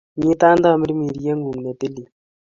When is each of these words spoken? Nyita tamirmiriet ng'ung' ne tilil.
Nyita 0.17 0.47
tamirmiriet 0.63 1.37
ng'ung' 1.39 1.61
ne 1.63 1.71
tilil. 1.79 2.07